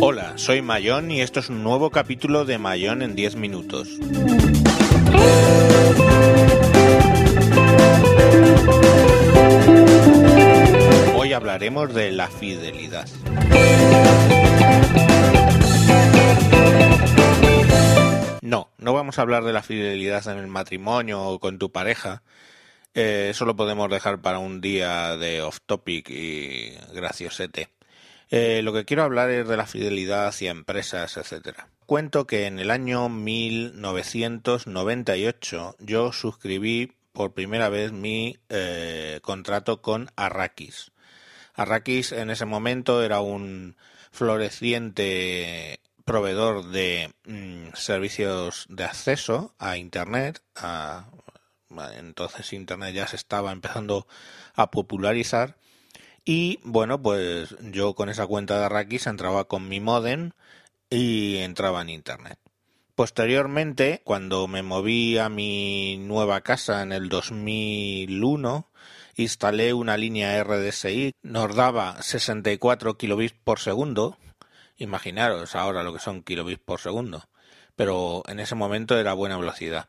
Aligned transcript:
Hola, 0.00 0.34
soy 0.36 0.60
Mayón 0.60 1.10
y 1.10 1.22
esto 1.22 1.40
es 1.40 1.48
un 1.48 1.62
nuevo 1.64 1.88
capítulo 1.88 2.44
de 2.44 2.58
Mayón 2.58 3.00
en 3.00 3.14
10 3.14 3.36
minutos. 3.36 3.88
Hoy 11.16 11.32
hablaremos 11.32 11.94
de 11.94 12.12
la 12.12 12.28
fidelidad. 12.28 13.08
No, 18.88 18.94
vamos 18.94 19.18
a 19.18 19.22
hablar 19.22 19.44
de 19.44 19.52
la 19.52 19.62
fidelidad 19.62 20.26
en 20.28 20.38
el 20.38 20.46
matrimonio 20.46 21.22
o 21.22 21.38
con 21.40 21.58
tu 21.58 21.70
pareja. 21.70 22.22
Eh, 22.94 23.26
eso 23.28 23.44
lo 23.44 23.54
podemos 23.54 23.90
dejar 23.90 24.22
para 24.22 24.38
un 24.38 24.62
día 24.62 25.14
de 25.18 25.42
off 25.42 25.58
topic 25.66 26.08
y 26.08 26.72
graciosete. 26.94 27.68
Eh, 28.30 28.62
lo 28.62 28.72
que 28.72 28.86
quiero 28.86 29.02
hablar 29.02 29.28
es 29.28 29.46
de 29.46 29.58
la 29.58 29.66
fidelidad 29.66 30.28
hacia 30.28 30.50
empresas, 30.50 31.18
etcétera. 31.18 31.68
Cuento 31.84 32.26
que 32.26 32.46
en 32.46 32.58
el 32.58 32.70
año 32.70 33.10
1998 33.10 35.76
yo 35.80 36.12
suscribí 36.14 36.94
por 37.12 37.34
primera 37.34 37.68
vez 37.68 37.92
mi 37.92 38.38
eh, 38.48 39.18
contrato 39.20 39.82
con 39.82 40.10
Arrakis. 40.16 40.92
Arrakis 41.52 42.12
en 42.12 42.30
ese 42.30 42.46
momento 42.46 43.02
era 43.02 43.20
un 43.20 43.76
floreciente 44.12 45.78
proveedor 46.08 46.70
de 46.70 47.12
mm, 47.26 47.74
servicios 47.74 48.66
de 48.70 48.84
acceso 48.84 49.54
a 49.58 49.76
Internet. 49.76 50.42
entonces 51.96 52.52
Internet 52.52 52.94
ya 52.94 53.06
se 53.06 53.16
estaba 53.16 53.52
empezando 53.52 54.06
a 54.54 54.70
popularizar 54.70 55.56
y 56.24 56.60
bueno, 56.62 57.00
pues 57.00 57.56
yo 57.60 57.94
con 57.94 58.08
esa 58.08 58.26
cuenta 58.26 58.58
de 58.58 58.66
Arrakis 58.66 59.06
entraba 59.06 59.44
con 59.44 59.68
mi 59.68 59.80
modem 59.80 60.32
y 60.90 61.38
entraba 61.38 61.82
en 61.82 61.88
internet. 61.90 62.38
Posteriormente, 62.94 64.02
cuando 64.04 64.46
me 64.46 64.62
moví 64.62 65.16
a 65.16 65.28
mi 65.28 65.96
nueva 65.98 66.42
casa 66.42 66.82
en 66.82 66.92
el 66.92 67.08
2001, 67.08 68.70
instalé 69.16 69.72
una 69.72 69.96
línea 69.96 70.42
RDSI, 70.42 71.12
nos 71.22 71.54
daba 71.54 72.02
64 72.02 72.98
kilobits 72.98 73.34
por 73.44 73.60
segundo. 73.60 74.18
Imaginaros 74.78 75.54
ahora 75.54 75.82
lo 75.82 75.92
que 75.92 75.98
son 75.98 76.22
kilobits 76.22 76.62
por 76.64 76.80
segundo. 76.80 77.28
Pero 77.76 78.22
en 78.26 78.40
ese 78.40 78.54
momento 78.54 78.98
era 78.98 79.12
buena 79.12 79.36
velocidad. 79.36 79.88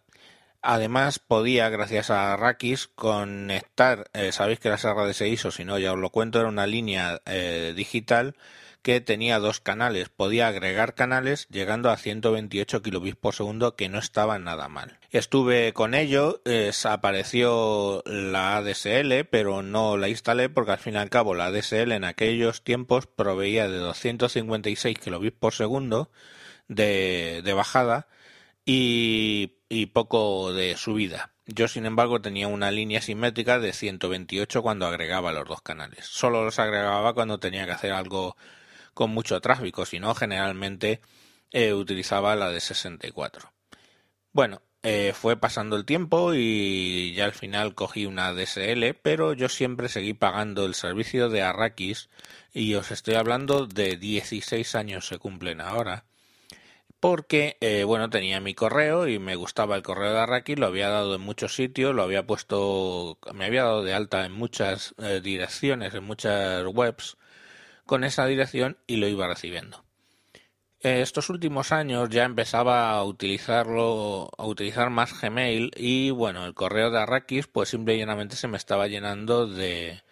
Además 0.62 1.20
podía, 1.20 1.70
gracias 1.70 2.10
a 2.10 2.36
Rakis, 2.36 2.88
conectar, 2.88 4.10
eh, 4.14 4.34
sabéis 4.34 4.60
que 4.60 4.70
las 4.70 4.84
RDSI, 4.84 5.48
o 5.48 5.52
si 5.52 5.64
no 5.64 5.80
ya 5.80 5.94
os 5.94 6.00
lo 6.00 6.10
cuento, 6.10 6.40
era 6.40 6.50
una 6.50 6.68
línea 6.68 7.22
eh, 7.26 7.74
digital 7.76 8.36
que 8.82 9.02
tenía 9.02 9.40
dos 9.40 9.60
canales, 9.60 10.10
podía 10.10 10.48
agregar 10.48 10.96
canales 10.96 11.48
llegando 11.50 11.90
a 11.90 11.98
128 11.98 12.82
kilobits 12.82 13.18
por 13.18 13.36
segundo 13.36 13.76
que 13.76 13.90
no 13.90 14.00
estaba 14.00 14.40
nada 14.40 14.68
mal. 14.68 15.00
Estuve 15.12 15.74
con 15.74 15.94
ello, 15.94 16.42
eh, 16.46 16.72
apareció 16.86 18.04
la 18.06 18.58
ADSL, 18.58 19.26
pero 19.30 19.62
no 19.64 19.98
la 19.98 20.10
instalé 20.10 20.50
porque 20.50 20.72
al 20.72 20.80
fin 20.80 20.96
y 20.96 20.98
al 20.98 21.10
cabo 21.10 21.34
la 21.36 21.46
ADSL 21.48 21.92
en 21.92 22.04
aquellos 22.04 22.64
tiempos 22.64 23.08
proveía 23.08 23.68
de 23.68 23.78
256 23.78 24.98
kilobits 25.00 25.38
por 25.38 25.54
segundo 25.54 26.12
de, 26.68 27.42
de 27.44 27.54
bajada 27.54 28.08
y 28.66 29.60
y 29.70 29.86
poco 29.88 30.52
de 30.52 30.76
subida. 30.76 31.32
Yo, 31.46 31.68
sin 31.68 31.86
embargo, 31.86 32.22
tenía 32.22 32.48
una 32.48 32.72
línea 32.72 33.02
simétrica 33.02 33.60
de 33.60 33.72
128 33.74 34.62
cuando 34.62 34.88
agregaba 34.88 35.32
los 35.32 35.48
dos 35.48 35.62
canales. 35.62 36.06
Solo 36.06 36.44
los 36.44 36.60
agregaba 36.60 37.14
cuando 37.14 37.40
tenía 37.40 37.66
que 37.66 37.72
hacer 37.72 37.92
algo 37.92 38.36
con 38.94 39.12
mucho 39.12 39.40
tráfico, 39.42 39.86
si 39.86 40.00
no, 40.00 40.16
generalmente 40.16 41.02
eh, 41.52 41.74
utilizaba 41.74 42.36
la 42.36 42.52
de 42.52 42.60
64. 42.60 43.52
Bueno, 44.32 44.62
eh, 44.84 45.14
fue 45.16 45.36
pasando 45.38 45.76
el 45.76 45.86
tiempo 45.86 46.34
y 46.36 47.14
ya 47.14 47.26
al 47.26 47.34
final 47.34 47.76
cogí 47.76 48.06
una 48.06 48.34
DSL, 48.34 48.94
pero 49.02 49.34
yo 49.34 49.50
siempre 49.50 49.90
seguí 49.90 50.14
pagando 50.14 50.66
el 50.66 50.76
servicio 50.76 51.30
de 51.30 51.42
Arrakis 51.42 52.10
y 52.54 52.76
os 52.76 52.92
estoy 52.92 53.16
hablando 53.16 53.66
de 53.68 53.98
16 53.98 54.76
años 54.76 55.08
se 55.08 55.18
cumplen 55.18 55.60
ahora 55.62 56.06
porque 57.00 57.58
eh, 57.62 57.84
bueno 57.86 58.10
tenía 58.10 58.40
mi 58.42 58.54
correo 58.54 59.08
y 59.08 59.20
me 59.20 59.36
gustaba 59.36 59.76
el 59.76 59.84
correo 59.84 60.14
de 60.14 60.20
Arraki, 60.20 60.56
lo 60.56 60.68
había 60.68 60.90
dado 60.90 61.16
en 61.16 61.22
muchos 61.22 61.56
sitios, 61.56 61.96
lo 61.96 62.04
había 62.04 62.28
puesto, 62.28 63.18
me 63.34 63.46
había 63.46 63.64
dado 63.64 63.84
de 63.84 63.94
alta 63.94 64.26
en 64.26 64.34
muchas 64.34 64.96
direcciones, 65.24 65.94
en 65.94 66.04
muchas 66.04 66.66
webs 66.68 67.18
con 67.90 68.04
esa 68.04 68.28
dirección 68.28 68.78
y 68.86 68.98
lo 68.98 69.08
iba 69.08 69.28
recibiendo. 69.28 69.84
estos 70.80 71.32
últimos 71.32 71.72
años 71.72 72.10
ya 72.10 72.24
empezaba 72.24 72.92
a 72.92 73.04
utilizarlo, 73.04 74.30
a 74.38 74.46
utilizar 74.46 74.92
más 74.92 75.20
Gmail 75.20 75.72
y 75.76 76.12
bueno, 76.12 76.46
el 76.46 76.54
correo 76.54 76.92
de 76.92 77.00
Arrakis 77.00 77.48
pues 77.48 77.70
simple 77.70 77.96
y 77.96 77.98
llanamente 77.98 78.36
se 78.36 78.48
me 78.48 78.58
estaba 78.58 78.86
llenando 78.86 79.48
de, 79.48 80.04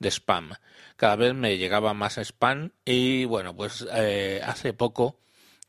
de 0.00 0.10
spam. 0.10 0.54
Cada 0.96 1.14
vez 1.14 1.32
me 1.34 1.56
llegaba 1.56 1.94
más 1.94 2.18
spam 2.18 2.72
y 2.84 3.26
bueno, 3.26 3.54
pues 3.54 3.86
eh, 3.94 4.40
hace 4.44 4.72
poco 4.72 5.20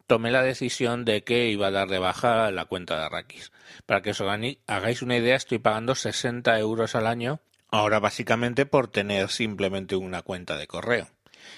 tomé 0.07 0.31
la 0.31 0.41
decisión 0.41 1.05
de 1.05 1.23
que 1.23 1.49
iba 1.49 1.67
a 1.67 1.71
dar 1.71 1.89
de 1.89 1.99
baja 1.99 2.49
la 2.49 2.65
cuenta 2.65 2.97
de 2.97 3.05
Arrakis. 3.05 3.51
Para 3.85 4.01
que 4.01 4.09
os 4.09 4.21
hagáis 4.21 5.03
una 5.03 5.15
idea, 5.15 5.35
estoy 5.35 5.59
pagando 5.59 5.93
60 5.93 6.57
euros 6.57 6.95
al 6.95 7.05
año, 7.05 7.39
ahora 7.69 7.99
básicamente 7.99 8.65
por 8.65 8.87
tener 8.87 9.29
simplemente 9.29 9.95
una 9.95 10.23
cuenta 10.23 10.57
de 10.57 10.65
correo. 10.65 11.07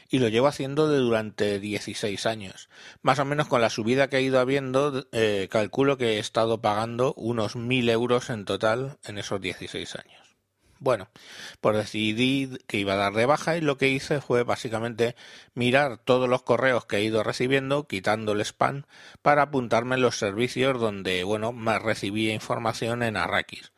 Y 0.09 0.19
lo 0.19 0.27
llevo 0.27 0.47
haciendo 0.47 0.89
de 0.89 0.99
durante 0.99 1.59
16 1.59 2.25
años. 2.25 2.69
Más 3.01 3.19
o 3.19 3.25
menos 3.25 3.47
con 3.47 3.61
la 3.61 3.69
subida 3.69 4.09
que 4.09 4.17
he 4.17 4.21
ido 4.21 4.39
habiendo, 4.39 5.07
eh, 5.11 5.47
calculo 5.49 5.97
que 5.97 6.13
he 6.15 6.19
estado 6.19 6.61
pagando 6.61 7.13
unos 7.15 7.55
1000 7.55 7.89
euros 7.89 8.29
en 8.29 8.45
total 8.45 8.97
en 9.03 9.17
esos 9.17 9.41
16 9.41 9.95
años. 9.95 10.23
Bueno, 10.83 11.07
pues 11.61 11.77
decidí 11.77 12.57
que 12.67 12.75
iba 12.77 12.91
a 12.91 12.97
dar 12.97 13.13
de 13.13 13.25
baja 13.25 13.55
y 13.55 13.61
lo 13.61 13.77
que 13.77 13.87
hice 13.87 14.19
fue 14.19 14.43
básicamente 14.43 15.15
mirar 15.53 15.97
todos 15.97 16.27
los 16.27 16.43
correos 16.43 16.85
que 16.85 16.97
he 16.97 17.03
ido 17.03 17.23
recibiendo, 17.23 17.87
quitando 17.87 18.33
el 18.33 18.41
spam, 18.41 18.83
para 19.21 19.43
apuntarme 19.43 19.95
en 19.95 20.01
los 20.01 20.17
servicios 20.17 20.77
donde, 20.81 21.23
bueno, 21.23 21.53
más 21.53 21.81
recibía 21.81 22.33
información 22.33 23.01
en 23.01 23.15
Arrakis. 23.15 23.71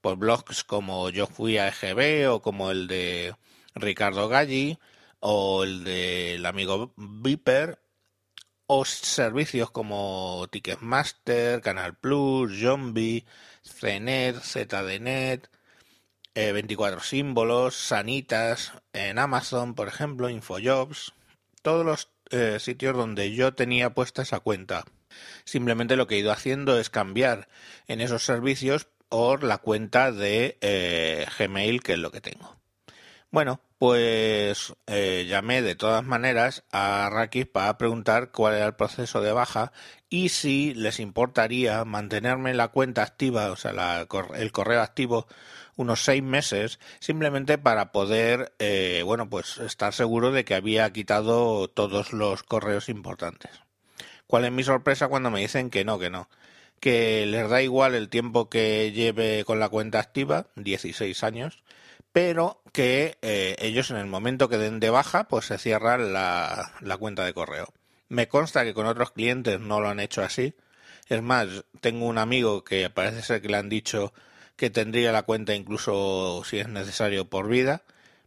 Por 0.00 0.18
blogs 0.18 0.62
como 0.62 1.10
Yo 1.10 1.26
fui 1.26 1.58
a 1.58 1.66
EGB 1.66 2.30
o 2.30 2.40
como 2.42 2.70
el 2.70 2.86
de 2.86 3.34
Ricardo 3.74 4.28
Galli 4.28 4.78
o 5.22 5.62
el 5.64 5.84
del 5.84 6.44
amigo 6.46 6.92
Viper 6.96 7.80
o 8.66 8.84
servicios 8.84 9.70
como 9.70 10.46
Ticketmaster, 10.50 11.60
Canal 11.60 11.96
Plus, 11.96 12.60
Zombie, 12.60 13.24
CNET, 13.62 14.36
ZDNet, 14.40 15.48
24 16.34 16.98
eh, 16.98 17.02
símbolos, 17.04 17.76
Sanitas, 17.76 18.72
en 18.92 19.18
Amazon, 19.18 19.74
por 19.74 19.88
ejemplo, 19.88 20.28
Infojobs, 20.28 21.12
todos 21.62 21.86
los 21.86 22.08
eh, 22.30 22.58
sitios 22.58 22.96
donde 22.96 23.32
yo 23.32 23.54
tenía 23.54 23.94
puesta 23.94 24.22
esa 24.22 24.40
cuenta. 24.40 24.84
Simplemente 25.44 25.96
lo 25.96 26.06
que 26.06 26.16
he 26.16 26.18
ido 26.18 26.32
haciendo 26.32 26.78
es 26.78 26.90
cambiar 26.90 27.48
en 27.86 28.00
esos 28.00 28.24
servicios 28.24 28.88
por 29.08 29.44
la 29.44 29.58
cuenta 29.58 30.10
de 30.10 30.58
eh, 30.62 31.26
Gmail, 31.38 31.82
que 31.82 31.92
es 31.92 31.98
lo 31.98 32.10
que 32.10 32.22
tengo. 32.22 32.61
Bueno, 33.32 33.60
pues 33.78 34.74
llamé 34.86 35.62
de 35.62 35.74
todas 35.74 36.04
maneras 36.04 36.64
a 36.70 37.08
Rakis 37.10 37.46
para 37.46 37.78
preguntar 37.78 38.30
cuál 38.30 38.54
era 38.56 38.66
el 38.66 38.74
proceso 38.74 39.22
de 39.22 39.32
baja 39.32 39.72
y 40.10 40.28
si 40.28 40.74
les 40.74 41.00
importaría 41.00 41.82
mantenerme 41.86 42.52
la 42.52 42.68
cuenta 42.68 43.02
activa, 43.02 43.50
o 43.50 43.56
sea, 43.56 44.06
el 44.34 44.52
correo 44.52 44.82
activo 44.82 45.26
unos 45.76 46.04
seis 46.04 46.22
meses 46.22 46.78
simplemente 47.00 47.56
para 47.56 47.90
poder, 47.90 48.52
eh, 48.58 49.02
bueno, 49.06 49.30
pues 49.30 49.56
estar 49.56 49.94
seguro 49.94 50.30
de 50.30 50.44
que 50.44 50.54
había 50.54 50.92
quitado 50.92 51.68
todos 51.68 52.12
los 52.12 52.42
correos 52.42 52.90
importantes. 52.90 53.50
¿Cuál 54.26 54.44
es 54.44 54.52
mi 54.52 54.62
sorpresa 54.62 55.08
cuando 55.08 55.30
me 55.30 55.40
dicen 55.40 55.70
que 55.70 55.86
no, 55.86 55.98
que 55.98 56.10
no? 56.10 56.28
Que 56.80 57.24
les 57.24 57.48
da 57.48 57.62
igual 57.62 57.94
el 57.94 58.10
tiempo 58.10 58.50
que 58.50 58.92
lleve 58.92 59.44
con 59.46 59.58
la 59.58 59.70
cuenta 59.70 60.00
activa, 60.00 60.48
16 60.56 61.24
años, 61.24 61.62
pero 62.12 62.62
que 62.72 63.18
eh, 63.22 63.56
ellos 63.58 63.90
en 63.90 63.96
el 63.96 64.06
momento 64.06 64.48
que 64.48 64.58
den 64.58 64.80
de 64.80 64.90
baja, 64.90 65.24
pues 65.24 65.46
se 65.46 65.58
cierran 65.58 66.12
la, 66.12 66.72
la 66.80 66.96
cuenta 66.96 67.24
de 67.24 67.34
correo. 67.34 67.72
Me 68.08 68.28
consta 68.28 68.64
que 68.64 68.74
con 68.74 68.86
otros 68.86 69.12
clientes 69.12 69.60
no 69.60 69.80
lo 69.80 69.88
han 69.88 70.00
hecho 70.00 70.22
así. 70.22 70.54
Es 71.08 71.22
más, 71.22 71.48
tengo 71.80 72.06
un 72.06 72.18
amigo 72.18 72.64
que 72.64 72.88
parece 72.90 73.22
ser 73.22 73.42
que 73.42 73.48
le 73.48 73.56
han 73.56 73.68
dicho 73.68 74.12
que 74.56 74.70
tendría 74.70 75.12
la 75.12 75.22
cuenta 75.24 75.54
incluso 75.54 76.42
si 76.44 76.58
es 76.58 76.68
necesario 76.68 77.28
por 77.28 77.48
vida. 77.48 77.82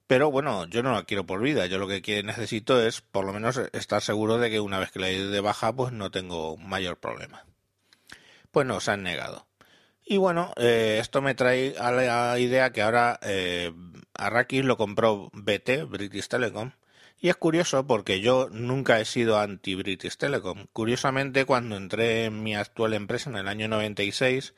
Pero 0.07 0.31
bueno, 0.31 0.65
yo 0.67 0.83
no 0.83 0.93
la 0.93 1.03
quiero 1.03 1.25
por 1.25 1.41
vida. 1.41 1.65
Yo 1.67 1.77
lo 1.79 1.87
que 1.87 2.23
necesito 2.23 2.81
es 2.85 3.01
por 3.01 3.25
lo 3.25 3.33
menos 3.33 3.59
estar 3.73 4.01
seguro 4.01 4.37
de 4.37 4.49
que 4.51 4.59
una 4.59 4.79
vez 4.79 4.91
que 4.91 4.99
la 4.99 5.09
he 5.09 5.23
de 5.23 5.41
baja, 5.41 5.73
pues 5.75 5.93
no 5.93 6.11
tengo 6.11 6.57
mayor 6.57 6.97
problema. 6.97 7.45
pues 8.51 8.65
nos 8.67 8.87
han 8.89 9.03
negado. 9.03 9.47
Y 10.05 10.17
bueno, 10.17 10.53
eh, 10.57 10.99
esto 11.01 11.21
me 11.21 11.33
trae 11.33 11.75
a 11.79 11.91
la 11.91 12.37
idea 12.39 12.71
que 12.71 12.83
ahora 12.83 13.19
eh, 13.23 13.73
Arrakis 14.13 14.63
lo 14.63 14.77
compró 14.77 15.31
BT, 15.33 15.85
British 15.89 16.27
Telecom, 16.27 16.71
y 17.19 17.29
es 17.29 17.35
curioso 17.35 17.87
porque 17.87 18.21
yo 18.21 18.49
nunca 18.51 18.99
he 18.99 19.05
sido 19.05 19.39
anti-British 19.39 20.17
Telecom. 20.17 20.67
Curiosamente, 20.73 21.45
cuando 21.45 21.75
entré 21.75 22.25
en 22.25 22.43
mi 22.43 22.55
actual 22.55 22.93
empresa 22.93 23.31
en 23.31 23.37
el 23.37 23.47
año 23.47 23.67
96, 23.67 24.53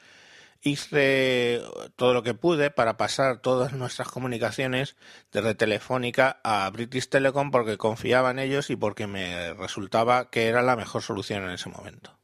hice 0.62 1.62
todo 1.96 2.14
lo 2.14 2.24
que 2.24 2.34
pude 2.34 2.70
para 2.70 2.98
pasar 2.98 3.40
todas 3.40 3.72
nuestras 3.72 4.10
comunicaciones 4.10 4.98
desde 5.32 5.56
Telefónica 5.56 6.42
a 6.44 6.70
British 6.72 7.08
Telecom 7.08 7.52
porque 7.52 7.78
confiaba 7.78 8.32
en 8.32 8.40
ellos 8.40 8.70
y 8.70 8.76
porque 8.76 9.08
me 9.08 9.54
resultaba 9.54 10.30
que 10.30 10.48
era 10.48 10.62
la 10.62 10.76
mejor 10.76 11.04
solución 11.04 11.44
en 11.46 11.52
ese 11.52 11.70
momento. 11.70 12.18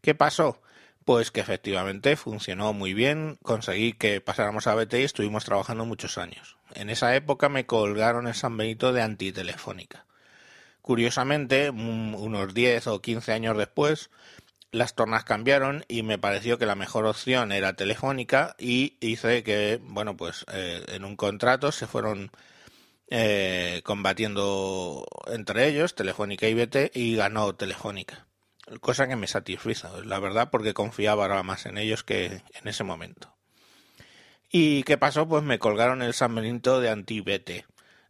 ¿Qué 0.00 0.16
pasó? 0.16 0.60
Pues 1.04 1.30
que 1.30 1.40
efectivamente 1.40 2.16
funcionó 2.16 2.72
muy 2.72 2.94
bien, 2.94 3.38
conseguí 3.42 3.92
que 3.92 4.20
pasáramos 4.20 4.66
a 4.66 4.74
BT 4.74 4.94
y 4.94 5.02
estuvimos 5.02 5.44
trabajando 5.44 5.84
muchos 5.84 6.18
años. 6.18 6.56
En 6.74 6.90
esa 6.90 7.14
época 7.16 7.48
me 7.48 7.66
colgaron 7.66 8.26
en 8.28 8.34
San 8.34 8.56
Benito 8.56 8.92
de 8.92 9.02
antitelefónica. 9.02 10.06
Curiosamente, 10.80 11.70
unos 11.70 12.54
10 12.54 12.86
o 12.88 13.00
15 13.00 13.32
años 13.32 13.56
después, 13.56 14.10
las 14.72 14.94
tornas 14.94 15.24
cambiaron 15.24 15.84
y 15.86 16.02
me 16.02 16.18
pareció 16.18 16.58
que 16.58 16.66
la 16.66 16.74
mejor 16.74 17.06
opción 17.06 17.52
era 17.52 17.74
telefónica 17.74 18.56
y 18.58 18.96
hice 19.00 19.42
que, 19.42 19.80
bueno, 19.82 20.16
pues 20.16 20.44
eh, 20.52 20.84
en 20.88 21.04
un 21.04 21.16
contrato 21.16 21.72
se 21.72 21.86
fueron 21.86 22.30
eh, 23.08 23.82
combatiendo 23.84 25.06
entre 25.26 25.68
ellos, 25.68 25.94
Telefónica 25.94 26.48
y 26.48 26.54
BT, 26.54 26.92
y 26.94 27.14
ganó 27.14 27.54
Telefónica. 27.54 28.26
Cosa 28.80 29.08
que 29.08 29.16
me 29.16 29.26
satisfizo, 29.26 30.02
la 30.04 30.18
verdad, 30.18 30.50
porque 30.50 30.74
confiaba 30.74 31.24
ahora 31.24 31.42
más 31.42 31.66
en 31.66 31.78
ellos 31.78 32.02
que 32.02 32.42
en 32.54 32.68
ese 32.68 32.84
momento. 32.84 33.34
¿Y 34.50 34.82
qué 34.82 34.98
pasó? 34.98 35.26
Pues 35.26 35.42
me 35.42 35.58
colgaron 35.58 36.02
el 36.02 36.14
San 36.14 36.34
Benito 36.34 36.80
de 36.80 36.90
anti-BT. 36.90 37.64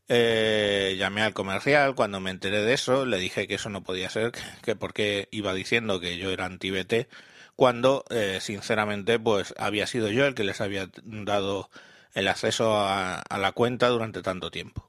Eh, 0.09 0.97
llamé 0.99 1.23
al 1.23 1.33
comercial 1.33 1.95
cuando 1.95 2.21
me 2.21 2.31
enteré 2.31 2.63
de 2.63 2.75
eso, 2.75 3.07
le 3.07 3.19
dije 3.19 3.47
que 3.47 3.55
eso 3.55 3.71
no 3.71 3.83
podía 3.83 4.11
ser, 4.11 4.33
que, 4.63 4.75
porque 4.75 5.29
iba 5.31 5.55
diciendo 5.55 6.01
que 6.01 6.19
yo 6.19 6.31
era 6.31 6.47
anti-BT, 6.47 7.09
cuando 7.57 8.05
eh, 8.11 8.39
sinceramente 8.41 9.19
pues 9.19 9.55
había 9.57 9.87
sido 9.87 10.11
yo 10.11 10.27
el 10.27 10.35
que 10.35 10.45
les 10.45 10.61
había 10.61 10.91
dado 11.05 11.71
el 12.15 12.29
acceso 12.29 12.77
a, 12.77 13.23
la 13.39 13.53
cuenta 13.53 13.89
durante 13.89 14.23
tanto 14.23 14.51
tiempo. 14.51 14.89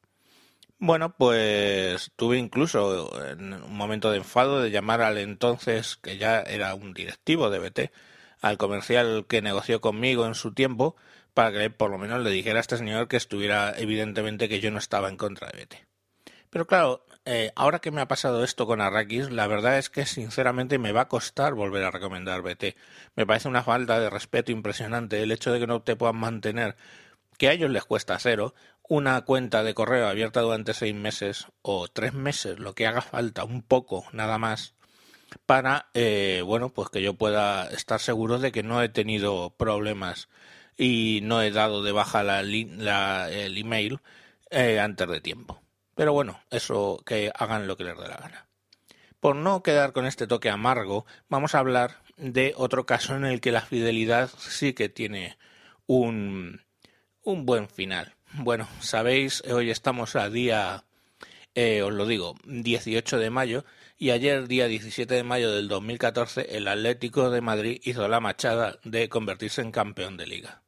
Bueno, 0.79 1.15
pues 1.15 2.11
tuve 2.17 2.37
incluso 2.37 3.09
en 3.29 3.53
un 3.53 3.73
momento 3.75 4.11
de 4.11 4.17
enfado 4.17 4.61
de 4.61 4.69
llamar 4.69 5.01
al 5.01 5.17
entonces, 5.17 5.95
que 5.97 6.17
ya 6.17 6.41
era 6.41 6.75
un 6.75 6.93
directivo 6.93 7.49
de 7.49 7.59
BT, 7.59 7.91
al 8.41 8.57
comercial 8.57 9.25
que 9.27 9.41
negoció 9.41 9.79
conmigo 9.79 10.25
en 10.25 10.35
su 10.35 10.53
tiempo, 10.53 10.95
para 11.33 11.51
que 11.53 11.69
por 11.69 11.89
lo 11.89 11.97
menos 11.97 12.21
le 12.21 12.31
dijera 12.31 12.57
a 12.59 12.61
este 12.61 12.77
señor 12.77 13.07
que 13.07 13.15
estuviera 13.17 13.73
evidentemente 13.77 14.49
que 14.49 14.59
yo 14.59 14.71
no 14.71 14.77
estaba 14.77 15.07
en 15.09 15.15
contra 15.17 15.47
de 15.49 15.59
BT. 15.63 15.75
Pero 16.49 16.67
claro, 16.67 17.05
eh, 17.25 17.51
ahora 17.55 17.79
que 17.79 17.91
me 17.91 18.01
ha 18.01 18.07
pasado 18.07 18.43
esto 18.43 18.67
con 18.67 18.81
Arrakis, 18.81 19.31
la 19.31 19.47
verdad 19.47 19.77
es 19.79 19.89
que 19.89 20.05
sinceramente 20.05 20.79
me 20.79 20.91
va 20.91 21.01
a 21.03 21.07
costar 21.09 21.53
volver 21.53 21.83
a 21.83 21.91
recomendar 21.91 22.41
BT. 22.41 22.75
Me 23.15 23.25
parece 23.25 23.47
una 23.49 23.63
falta 23.63 23.99
de 23.99 24.09
respeto 24.09 24.51
impresionante 24.51 25.21
el 25.23 25.31
hecho 25.31 25.51
de 25.53 25.59
que 25.59 25.67
no 25.67 25.81
te 25.81 25.95
puedan 25.95 26.17
mantener, 26.17 26.75
que 27.37 27.49
a 27.49 27.53
ellos 27.53 27.69
les 27.71 27.83
cuesta 27.85 28.17
cero, 28.19 28.53
una 28.87 29.21
cuenta 29.21 29.63
de 29.63 29.73
correo 29.73 30.07
abierta 30.07 30.41
durante 30.41 30.73
seis 30.73 30.93
meses 30.93 31.47
o 31.61 31.87
tres 31.87 32.13
meses, 32.13 32.59
lo 32.59 32.75
que 32.75 32.87
haga 32.87 33.01
falta, 33.01 33.43
un 33.43 33.61
poco, 33.61 34.05
nada 34.11 34.37
más, 34.37 34.75
para, 35.45 35.89
eh, 35.93 36.41
bueno, 36.45 36.69
pues 36.69 36.89
que 36.89 37.01
yo 37.01 37.15
pueda 37.15 37.67
estar 37.69 37.99
seguro 37.99 38.39
de 38.39 38.51
que 38.51 38.63
no 38.63 38.81
he 38.81 38.89
tenido 38.89 39.51
problemas 39.51 40.29
y 40.77 41.21
no 41.23 41.41
he 41.41 41.51
dado 41.51 41.83
de 41.83 41.91
baja 41.91 42.23
la, 42.23 42.41
el 42.41 43.57
email 43.57 43.99
eh, 44.49 44.79
antes 44.79 45.07
de 45.07 45.21
tiempo. 45.21 45.61
Pero 45.95 46.13
bueno, 46.13 46.41
eso 46.49 47.01
que 47.05 47.31
hagan 47.35 47.67
lo 47.67 47.77
que 47.77 47.83
les 47.83 47.97
dé 47.97 48.07
la 48.07 48.17
gana. 48.17 48.47
Por 49.19 49.35
no 49.35 49.63
quedar 49.63 49.93
con 49.93 50.05
este 50.05 50.27
toque 50.27 50.49
amargo, 50.49 51.05
vamos 51.29 51.55
a 51.55 51.59
hablar 51.59 52.01
de 52.17 52.53
otro 52.57 52.85
caso 52.85 53.15
en 53.15 53.25
el 53.25 53.41
que 53.41 53.51
la 53.51 53.61
fidelidad 53.61 54.29
sí 54.37 54.73
que 54.73 54.89
tiene 54.89 55.37
un, 55.87 56.61
un 57.23 57.45
buen 57.45 57.69
final. 57.69 58.15
Bueno, 58.35 58.67
sabéis, 58.79 59.43
hoy 59.43 59.69
estamos 59.69 60.15
a 60.15 60.27
día, 60.27 60.85
eh, 61.53 61.83
os 61.83 61.93
lo 61.93 62.07
digo, 62.07 62.35
18 62.45 63.19
de 63.19 63.29
mayo, 63.29 63.63
y 63.95 64.09
ayer, 64.09 64.47
día 64.47 64.67
17 64.67 65.13
de 65.13 65.23
mayo 65.23 65.51
del 65.51 65.67
2014, 65.67 66.57
el 66.57 66.67
Atlético 66.67 67.29
de 67.29 67.41
Madrid 67.41 67.79
hizo 67.83 68.07
la 68.07 68.19
machada 68.19 68.79
de 68.83 69.07
convertirse 69.07 69.61
en 69.61 69.71
campeón 69.71 70.17
de 70.17 70.25
liga. 70.25 70.63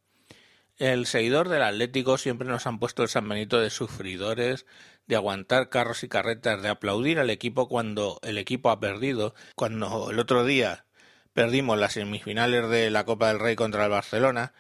El 0.78 1.08
seguidor 1.08 1.50
del 1.50 1.64
Atlético 1.64 2.20
siempre 2.20 2.48
nos 2.48 2.68
han 2.68 2.78
puesto 2.78 3.02
el 3.02 3.10
San 3.10 3.28
Benito 3.28 3.60
de 3.60 3.72
sufridores, 3.72 4.68
de 5.08 5.16
aguantar 5.16 5.70
carros 5.70 6.04
y 6.04 6.08
carretas, 6.08 6.62
de 6.62 6.70
aplaudir 6.70 7.18
al 7.18 7.32
equipo 7.32 7.68
cuando 7.68 8.20
el 8.22 8.38
equipo 8.38 8.70
ha 8.70 8.80
perdido. 8.80 9.34
Cuando 9.56 10.12
el 10.12 10.20
otro 10.20 10.46
día 10.46 10.86
perdimos 11.34 11.80
las 11.80 11.94
semifinales 11.94 12.70
de 12.70 12.92
la 12.92 13.06
Copa 13.06 13.30
del 13.30 13.40
Rey 13.40 13.56
contra 13.56 13.86
el 13.86 13.92
Barcelona, 13.92 14.54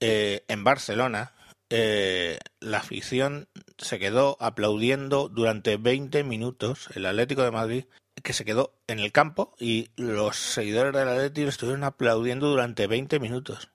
eh, 0.00 0.44
en 0.48 0.64
Barcelona, 0.64 1.34
eh, 1.70 2.38
la 2.60 2.78
afición 2.78 3.48
se 3.76 3.98
quedó 3.98 4.36
aplaudiendo 4.40 5.28
durante 5.28 5.76
20 5.76 6.24
minutos 6.24 6.88
el 6.94 7.06
Atlético 7.06 7.42
de 7.42 7.50
Madrid 7.50 7.84
que 8.22 8.32
se 8.32 8.44
quedó 8.44 8.74
en 8.86 8.98
el 8.98 9.12
campo 9.12 9.54
y 9.58 9.90
los 9.96 10.36
seguidores 10.36 10.92
del 10.92 11.08
Atlético 11.08 11.48
estuvieron 11.48 11.84
aplaudiendo 11.84 12.48
durante 12.48 12.86
20 12.86 13.20
minutos 13.20 13.70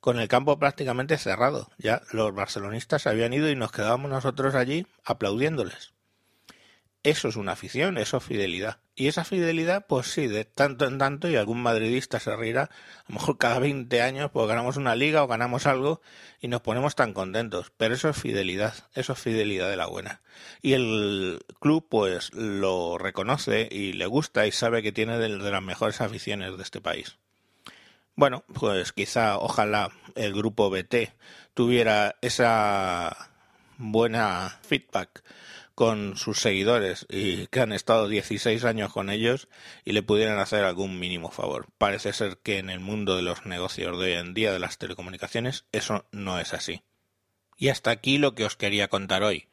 con 0.00 0.20
el 0.20 0.28
campo 0.28 0.58
prácticamente 0.58 1.18
cerrado. 1.18 1.70
Ya 1.78 2.02
los 2.12 2.34
barcelonistas 2.34 3.06
habían 3.06 3.32
ido 3.32 3.50
y 3.50 3.56
nos 3.56 3.72
quedábamos 3.72 4.10
nosotros 4.10 4.54
allí 4.54 4.86
aplaudiéndoles. 5.04 5.92
Eso 7.08 7.28
es 7.28 7.36
una 7.36 7.52
afición, 7.52 7.96
eso 7.96 8.18
es 8.18 8.24
fidelidad. 8.24 8.80
Y 8.94 9.06
esa 9.06 9.24
fidelidad, 9.24 9.86
pues 9.86 10.08
sí, 10.08 10.26
de 10.26 10.44
tanto 10.44 10.84
en 10.84 10.98
tanto, 10.98 11.30
y 11.30 11.36
algún 11.36 11.62
madridista 11.62 12.20
se 12.20 12.36
reirá, 12.36 12.64
a 12.64 13.04
lo 13.08 13.14
mejor 13.14 13.38
cada 13.38 13.58
20 13.60 14.02
años, 14.02 14.30
pues 14.30 14.46
ganamos 14.46 14.76
una 14.76 14.94
liga 14.94 15.22
o 15.22 15.26
ganamos 15.26 15.64
algo 15.64 16.02
y 16.42 16.48
nos 16.48 16.60
ponemos 16.60 16.96
tan 16.96 17.14
contentos. 17.14 17.72
Pero 17.78 17.94
eso 17.94 18.10
es 18.10 18.16
fidelidad, 18.18 18.74
eso 18.92 19.14
es 19.14 19.18
fidelidad 19.18 19.70
de 19.70 19.78
la 19.78 19.86
buena. 19.86 20.20
Y 20.60 20.74
el 20.74 21.42
club, 21.60 21.86
pues 21.88 22.30
lo 22.34 22.98
reconoce 22.98 23.70
y 23.70 23.94
le 23.94 24.04
gusta 24.04 24.46
y 24.46 24.52
sabe 24.52 24.82
que 24.82 24.92
tiene 24.92 25.16
de 25.16 25.30
las 25.30 25.62
mejores 25.62 26.02
aficiones 26.02 26.58
de 26.58 26.62
este 26.62 26.82
país. 26.82 27.16
Bueno, 28.16 28.44
pues 28.52 28.92
quizá, 28.92 29.38
ojalá 29.38 29.92
el 30.14 30.34
grupo 30.34 30.68
BT 30.68 31.14
tuviera 31.54 32.16
esa 32.20 33.30
buena 33.78 34.58
feedback 34.60 35.22
con 35.78 36.16
sus 36.16 36.40
seguidores 36.40 37.06
y 37.08 37.46
que 37.46 37.60
han 37.60 37.70
estado 37.70 38.08
16 38.08 38.64
años 38.64 38.92
con 38.92 39.10
ellos 39.10 39.46
y 39.84 39.92
le 39.92 40.02
pudieran 40.02 40.40
hacer 40.40 40.64
algún 40.64 40.98
mínimo 40.98 41.30
favor. 41.30 41.68
Parece 41.78 42.12
ser 42.12 42.38
que 42.38 42.58
en 42.58 42.68
el 42.68 42.80
mundo 42.80 43.14
de 43.14 43.22
los 43.22 43.46
negocios 43.46 43.96
de 43.96 44.06
hoy 44.06 44.14
en 44.14 44.34
día 44.34 44.52
de 44.52 44.58
las 44.58 44.78
telecomunicaciones 44.78 45.66
eso 45.70 46.04
no 46.10 46.40
es 46.40 46.52
así. 46.52 46.82
Y 47.56 47.68
hasta 47.68 47.92
aquí 47.92 48.18
lo 48.18 48.34
que 48.34 48.44
os 48.44 48.56
quería 48.56 48.88
contar 48.88 49.22
hoy. 49.22 49.46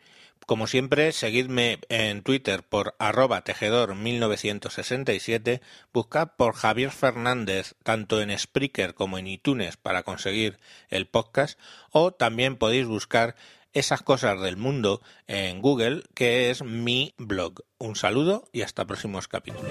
Como 0.47 0.65
siempre, 0.65 1.11
seguidme 1.11 1.77
en 1.89 2.23
Twitter 2.23 2.63
por 2.63 2.95
arroba 2.97 3.43
tejedor1967, 3.43 5.61
buscad 5.93 6.29
por 6.35 6.55
Javier 6.55 6.89
Fernández 6.89 7.75
tanto 7.83 8.19
en 8.19 8.35
Spreaker 8.35 8.95
como 8.95 9.19
en 9.19 9.27
iTunes 9.27 9.77
para 9.77 10.01
conseguir 10.01 10.57
el 10.89 11.05
podcast, 11.05 11.59
o 11.91 12.13
también 12.13 12.55
podéis 12.55 12.87
buscar 12.87 13.35
esas 13.75 14.01
cosas 14.01 14.41
del 14.41 14.57
mundo 14.57 15.01
en 15.27 15.61
Google, 15.61 16.01
que 16.15 16.49
es 16.49 16.63
mi 16.63 17.13
blog. 17.17 17.61
Un 17.77 17.95
saludo 17.95 18.47
y 18.51 18.61
hasta 18.61 18.85
próximos 18.85 19.27
capítulos. 19.27 19.65